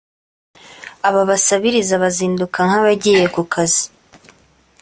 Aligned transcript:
aba 1.07 1.21
basabiriza 1.29 1.95
bazinduka 2.03 2.59
nk’abagiye 2.67 3.25
ku 3.35 3.41
kazi 3.53 3.85